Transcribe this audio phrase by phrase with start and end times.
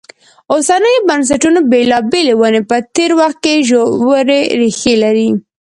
[0.53, 5.29] اوسنیو بنسټونو بېلابېلې ونې په تېر وخت کې ژورې ریښې لري.